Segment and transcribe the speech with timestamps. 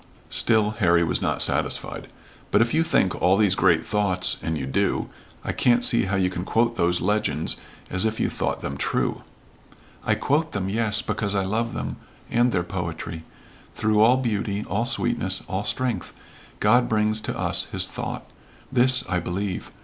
[0.31, 2.07] Still Harry was not satisfied.
[2.49, 5.09] "But if you think all these great thoughts and you do
[5.43, 7.57] I can't see how you can quote those legends
[7.91, 9.21] as if you thought them true."
[10.03, 11.97] "I quote them, yes, because I love them,
[12.31, 13.25] and their poetry.
[13.75, 16.13] Through all beauty all sweetness all strength
[16.59, 18.25] God brings to us his thought.
[18.71, 19.69] This I believe.